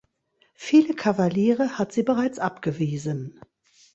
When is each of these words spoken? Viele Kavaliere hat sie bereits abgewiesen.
Viele 0.55 0.95
Kavaliere 0.95 1.77
hat 1.77 1.91
sie 1.93 2.01
bereits 2.01 2.39
abgewiesen. 2.39 3.39